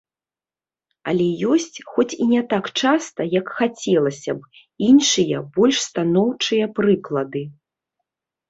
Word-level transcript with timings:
Але 1.11 1.25
ёсць, 1.55 1.77
хоць 1.91 2.17
і 2.25 2.27
не 2.31 2.39
так 2.53 2.65
часта, 2.81 3.21
як 3.35 3.51
хацелася 3.59 4.31
б, 4.39 4.49
іншыя, 4.89 5.45
больш 5.59 5.77
станоўчыя 5.89 6.65
прыклады. 6.81 7.43